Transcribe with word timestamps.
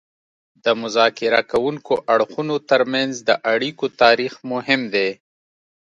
د 0.63 0.65
مذاکره 0.81 1.41
کوونکو 1.51 1.93
اړخونو 2.13 2.55
ترمنځ 2.69 3.13
د 3.29 3.31
اړیکو 3.53 3.85
تاریخ 4.03 4.33
مهم 4.51 4.81
دی 4.93 5.09